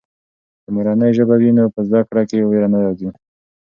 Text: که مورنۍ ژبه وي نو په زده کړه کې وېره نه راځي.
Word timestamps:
که 0.63 0.69
مورنۍ 0.75 1.09
ژبه 1.17 1.35
وي 1.39 1.51
نو 1.57 1.63
په 1.73 1.79
زده 1.87 2.01
کړه 2.07 2.21
کې 2.29 2.37
وېره 2.49 2.67
نه 2.73 2.79
راځي. 2.83 3.09